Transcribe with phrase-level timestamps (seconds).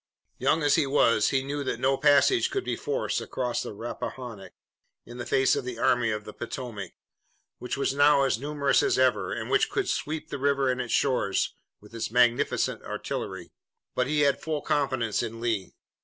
[0.39, 4.51] Young as he was he knew that no passage could be forced across the Rappahannock
[5.05, 6.93] in the face of the Army of the Potomac,
[7.59, 10.91] which was now as numerous as ever, and which could sweep the river and its
[10.91, 13.51] shores with its magnificent artillery.
[13.93, 15.75] But he had full confidence in Lee.